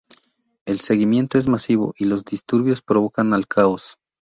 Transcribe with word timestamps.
El 0.65 0.79
seguimiento 0.79 1.37
es 1.37 1.47
masivo, 1.47 1.93
y 1.95 2.05
los 2.05 2.25
disturbios 2.25 2.81
provocan 2.81 3.33
el 3.35 3.45
caos. 3.45 3.99